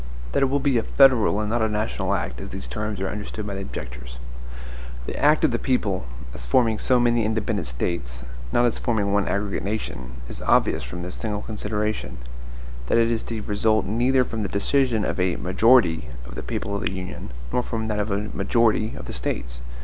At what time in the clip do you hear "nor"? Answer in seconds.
17.53-17.61